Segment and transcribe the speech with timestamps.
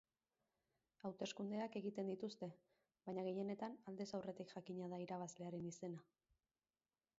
[1.09, 2.49] Hauteskundeak egiten dituzte,
[3.09, 6.05] baina gehienetan aldez aurretik jakina da irabazlearen izena.